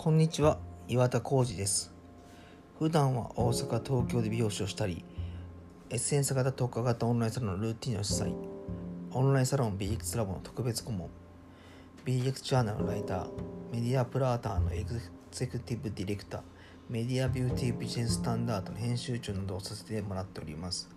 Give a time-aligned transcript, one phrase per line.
[0.00, 1.92] こんにちは岩田浩二です。
[2.78, 5.04] 普段は大阪東京で美容師をしたり
[5.90, 8.32] エッセンス型特化型オンラインサロンのルーティンの主催。
[9.10, 11.08] オンラインサロン BX ラボの特別顧問。
[12.04, 13.26] BX ジャーナルのライター
[13.72, 15.00] メディアプラーターのエグ
[15.32, 16.40] ゼクティブディレクター。
[16.88, 20.88] メディアビューティービジネススタンダードの編集長などをさせてもらっております。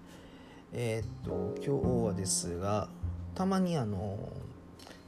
[0.74, 2.88] えー、っと今日はですが
[3.34, 4.30] たまにあの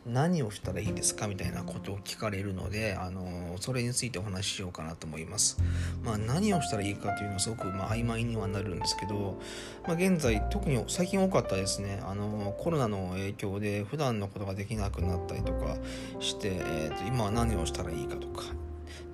[0.05, 5.57] 何をしたらいいですかみたいなことを聞かれるので、あのそれについてお話ししようかなと思います。
[6.03, 9.39] まあ、何をしたらいいかというのはすごく、まあ、曖昧にはなるんですけど、
[9.87, 15.77] まあ、現在特に最近多かったですねあのコロナの影響で普段のことができなくなったりとか
[16.19, 18.43] して、えー、と今は何をしたらいいかとか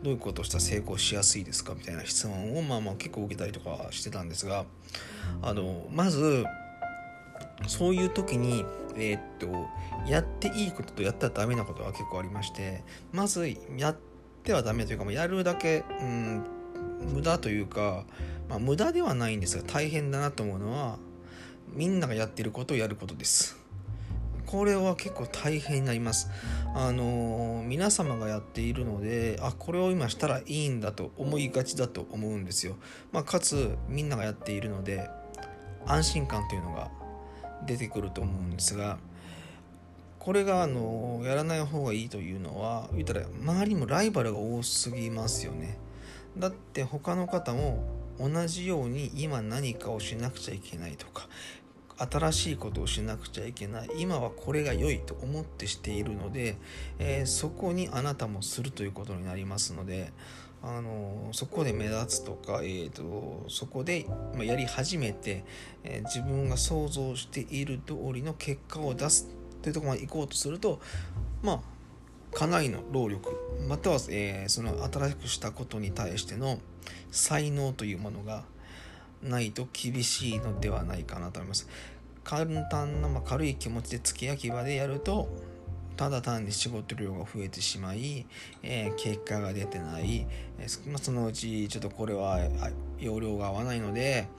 [0.02, 4.66] どういうことをしたら成功しやすいですかみたいな質問をまあまあ結構受けたりとかしてたんですが
[5.42, 6.46] あのまず
[7.68, 8.66] そういう時に
[9.02, 9.68] えー、っと
[10.08, 13.48] やっていいこととやったらダメなことが結構ありましてまず
[13.78, 13.98] やっ
[14.44, 16.44] てはダメというかやるだけ、うん、
[17.14, 18.06] 無駄というか、
[18.50, 20.98] まあ、無駄ではないんですが大変だなと思うのは
[21.74, 23.60] みんながやってることをやることです。
[24.50, 26.28] これは結構大変になります。
[26.74, 32.76] あのー、皆様がやっているので、あ、これを今したらいいんだと思いがちだと思うんですよ。
[33.12, 35.08] まあ、かつ、みんながやっているので、
[35.86, 36.90] 安心感というのが
[37.66, 38.98] 出てくると思うんですが
[40.20, 45.78] これがあのやらない方がいいというのは言ったら周りもライバルが多すぎますよね。
[46.38, 47.84] だって他の方も
[48.20, 51.28] 同じように今何かをしなくちゃいけないとか
[51.98, 56.58] 新しいことをしなくちゃいけない今はこれが良いと思ってしているので、
[56.98, 60.12] えー、そこにあなたもするということになりますので
[60.62, 65.46] あのそこで目立つとか、えーと、そこで、まやり始めて、
[65.84, 69.30] えー、自分が想像している通りの結果を出す
[69.62, 70.80] というところまで行こうとすると
[71.42, 73.36] まあかなりの労力
[73.68, 76.60] または、えー、その新しくしたことに対しての
[77.12, 78.44] 才能というものが
[79.24, 81.68] ないと厳しいのではないかなと思います。
[82.24, 85.30] 簡単な、まあ、軽い気持ちで付け焼き場でやると
[86.00, 88.26] ただ単に仕事量が増えてしまい、
[88.64, 90.26] えー、結果が出てない、
[90.58, 92.40] えー、そのうちちょっとこれは
[92.98, 94.30] 容量が合わないので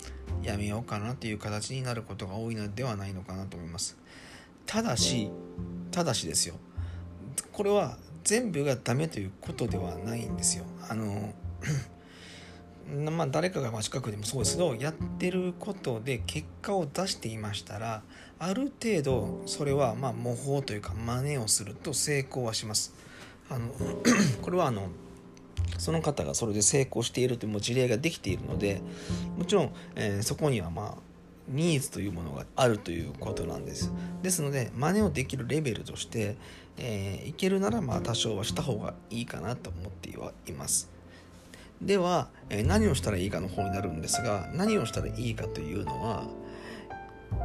[0.43, 3.98] やめようかなっていう形になることが多いのではないのかなと思います。
[4.65, 5.31] ただし
[5.91, 6.54] ただしですよ。
[7.53, 10.65] これは全部がダメということではないんですよ。
[10.88, 11.34] あの
[12.91, 18.03] まあ、誰かが近くでもそうですけどやってることで結果を出していましたら
[18.39, 22.95] ある程度それはま模倣というか真似をすると成功はします。
[23.49, 23.69] あの
[24.43, 24.89] これはあの
[25.78, 28.81] その方がそれで成功しているというもう事例ができているので
[29.37, 31.11] もちろん、えー、そこにはまあ
[31.49, 33.93] ニーズというものがあるということなんです。
[34.22, 36.37] ですので真似をできるレベルとして、
[36.77, 41.00] えー、いけるならまあ多少はした方がいいかなと思ってはいます。
[41.81, 46.25] では、え何をしたらいいかの方になるんですが何をしたらいいかというのは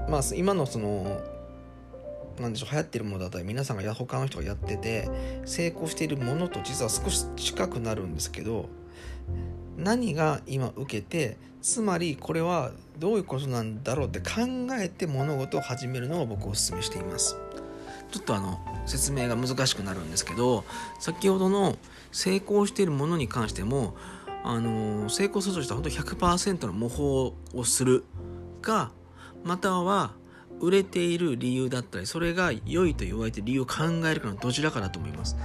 [0.09, 1.21] まあ今のその
[2.39, 5.09] なんでしょう流行ってるものだったり皆さんが他の人がやってて
[5.45, 8.67] 成功しているものと実は少し近くなるんですけど
[9.77, 14.41] 何が今受けてつまりこれはどういうことなんだろうって考
[14.79, 17.37] えて物事を始めるのを僕お勧めしています。
[18.11, 20.63] ちょっとあの説明が難しくなるんですけど
[20.99, 21.75] 先ほどの
[22.11, 23.95] 成功しているものに関しても
[24.47, 28.03] あの成功するとしたら本当100%の模倣をする
[28.61, 28.91] か
[29.43, 30.13] または
[30.59, 35.35] 売れている理由だったりそれが良いと言われて理由を考えるかのどちらかだと思います。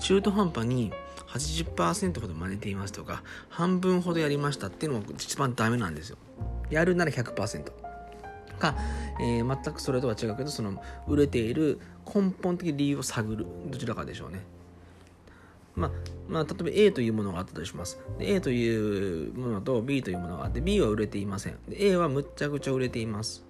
[0.00, 0.90] 中途半端に
[1.28, 6.16] 80%ほど真似ていますとか半分ほどやりましたっていうのが一番ダメなんですよ。
[6.70, 7.64] やるなら100%
[8.58, 8.74] か、
[9.20, 13.46] えー、全くそれとは違うけどその売れている根本的理由を探る。
[13.66, 14.40] どちらかでしょうね。
[15.76, 15.90] まあ、
[16.28, 18.00] まあ、例えば A というものがあったとします。
[18.18, 21.58] A というものと B というものがあって、B は売れていません。
[21.70, 23.44] A はむっちゃくちゃ売れています。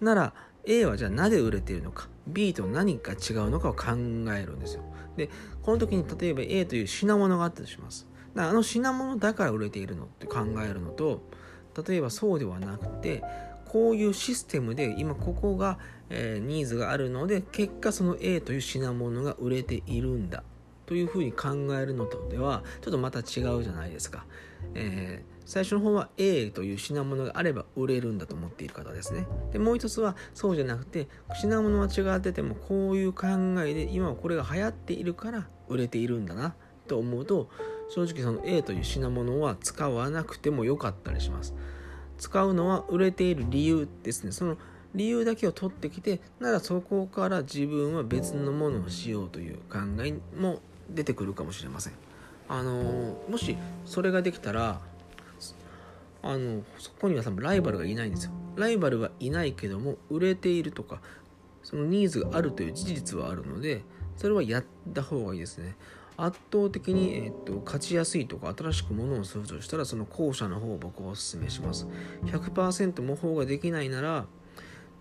[0.00, 0.34] なら、
[0.66, 3.86] A はじゃあなぜ売れているのか、B と何か違うのかを考
[4.36, 4.82] えるんですよ。
[5.16, 5.30] で、
[5.62, 8.06] この時に例えば A という品物があったとします。
[8.36, 11.22] あの品物だから売れているのって考えるのと、
[11.86, 13.22] 例えばそうではなくて、
[13.74, 15.78] こういうシステムで今ここが、
[16.08, 20.44] えー、ニーズがあるので結果その A という品物が売れているんだ
[20.86, 24.24] というふうに考えるのとではちょっとまた違うじゃないですか、
[24.74, 29.26] えー、最初の方は A という品物があれば売れるんだと思っている方ですね。
[29.52, 33.26] でもう一つはそうじゃなくて品物は違っててもこういう考
[33.64, 36.54] えで今はこれが流行っているから売れているんだな
[36.86, 37.48] と思うと
[37.94, 41.54] 正直その A という品物は使わなくてもよかったりします。
[42.16, 44.32] 使うのは売れている理由ですね。
[44.32, 44.56] その
[44.94, 50.60] 理由だけを取ってきてならそこから自分は別のものをしようという考えも
[50.90, 51.92] 出てくるかもしれません。
[52.48, 54.80] あのもしそれができたら
[56.22, 58.32] あのそこには多分ライバルがいないんですよ。
[58.56, 61.00] ライバルがいないけども売れているとか
[61.62, 63.82] そのニーズがあるという事実はあるので
[64.16, 65.76] それはやった方がいいですね。
[66.16, 71.88] 圧倒的に、えーと、勝ちやすいとか新しくものをするとしたらその後者の方を僕はお勧めします。
[72.26, 74.26] 100%模倣ができないなら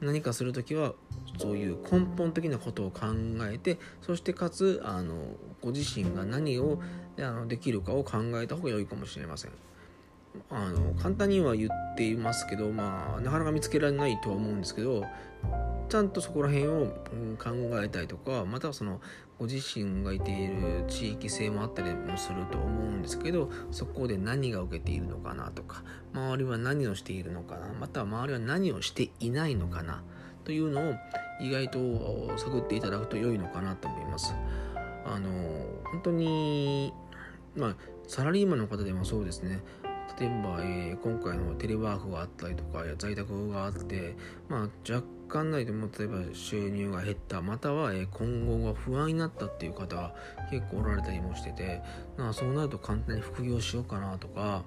[0.04, 0.94] 何かする時は
[1.40, 3.08] そういう根本的なことを考
[3.52, 5.16] えてそしてかつあの
[5.62, 6.80] ご自身が何を
[7.18, 9.52] あのできるかを考えた方が良いかもしれません。
[10.50, 15.06] あの簡単には言っていますけど、まあ、なかなか見つけられないとは思うんですけど
[15.90, 16.88] ちゃんとそこら辺を
[17.38, 17.52] 考
[17.84, 19.00] えたりとかまたはその
[19.44, 30.02] ご自身がいている地域性もあったりもすると思うんですけどそこで何が受けているのかなとか周りは何をしているのかなまたは周りは何をしていないのかな
[30.46, 30.94] というのを
[31.42, 34.34] 意外と探っていただくと良いのかなと思います。
[35.06, 35.30] あの
[35.92, 36.94] 本当に
[37.58, 37.76] まあ
[38.08, 39.62] サラリーマンの方でもそうですね
[40.20, 44.16] 例えば、えー、今回のテレワークがあったりとか在宅があって、
[44.48, 50.14] まあ、若干ないでも例えば収入が減ったまたは、えー、今後が不安になったっていう方が
[50.52, 51.82] 結構おられたりもしてて
[52.18, 54.64] まあそうなると簡単に副業しようかなとか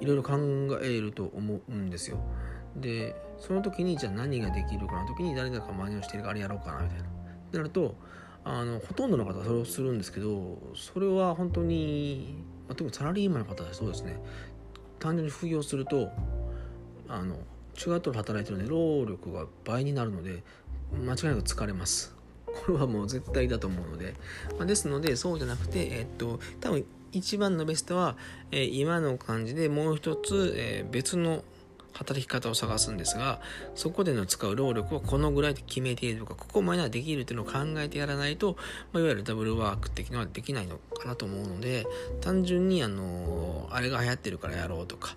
[0.00, 0.32] いろいろ考
[0.82, 2.18] えると思うんですよ。
[2.76, 7.04] でその時にじゃあ何ができるかな時に誰だかが真似をしてるからあれやろうかなみたいな。
[7.04, 7.08] っ
[7.50, 7.96] てなると
[8.44, 12.42] あのほとんどの方はそれをするんですけどそれは本当に、
[12.74, 14.18] 特にサラリーマンの方はそうですね。
[14.98, 16.10] 単純に副業すると
[17.08, 17.36] あの
[17.74, 20.42] 中学校で働いてるので労力が倍になるので
[20.92, 22.14] 間違いなく疲れます。
[22.66, 24.14] これはもう絶対だと思うので、
[24.58, 28.16] まあ、ですのでそうじゃなくてえっと多分一番のベストは、
[28.50, 31.42] えー、今の感じでもう一つ、えー、別の
[31.92, 33.40] 働き方を探すんですが
[33.74, 38.56] そこでの使う労力はこのぐらいで決めているとかここまではできるっていうのを考えてやらないと、
[38.92, 41.86] まあ、いわゆるダブルワークっていうのはできないのかなと思うので
[42.20, 45.16] 単純にあのあれが流行ってるからやろうとか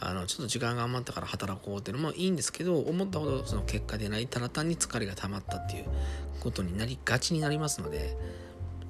[0.00, 5.84] あのちょっと時間が余ったから働こうっていうのもいいんですけど思ったほどその結果でないただ単に疲れが溜まったっていう
[6.40, 8.16] ことになりがちになりますので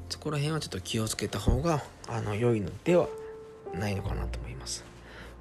[0.08, 3.08] そこら辺はちょっと気をつけた方があの良いのでは
[3.74, 4.93] ないのかなと思います。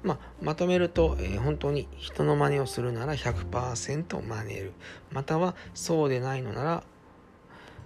[0.04, 4.72] まあ、まとめると、えー、本当に人の真似をするなら100%真似る
[5.10, 6.84] またはそうでないのなら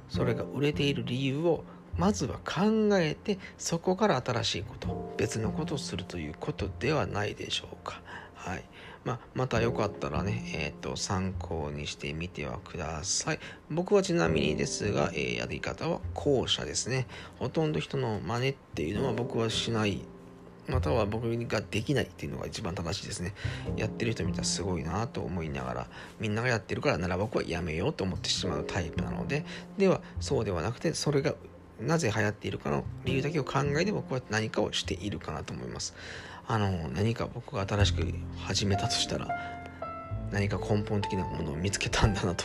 [0.09, 1.65] それが売れている理由を
[1.97, 8.01] まずは考えてそこから新しいこと別のことをするということではないでしょうか。
[8.35, 8.65] はい
[9.05, 13.39] まあ、またよかったらね、えーと、参考にしてみてはください。
[13.71, 17.07] 僕はちなみにですが、えー、やり方は後者ですね。
[17.39, 20.03] ほとんど人の真似っていうのは僕はしない
[20.69, 23.35] または僕ができないっていうのが一番正しいですね。
[23.77, 25.87] やってる人見たらすごいなと思いながら、
[26.21, 29.45] みんながやってるからなら僕はやめようと思ってしまうタイプなので、
[29.79, 31.35] ではそうではなくて、それが
[31.81, 35.95] なぜ流行っているかの理由だけを考えて僕は何かをしているかなと思います。
[36.47, 39.29] あの、何か僕が新しく始めたとしたら、
[40.31, 42.45] 何か根本的なものを見つけたんだなと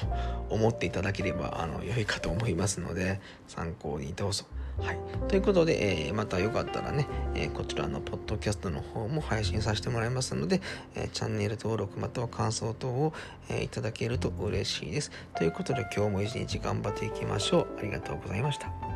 [0.49, 4.45] 思っていただければあの良いかと思いますので参考にどうぞ。
[4.79, 4.97] はい、
[5.27, 10.61] ということで、えー、またよかったらね、えー、こちらのポッドキャストの方も配信させてもらいますので、
[10.95, 13.13] えー、チャンネル登録または感想等を、
[13.49, 15.11] えいただけると嬉しいです。
[15.35, 17.67] ということで今日も一日頑張っていきましょう。
[17.79, 18.92] ありがとうございました。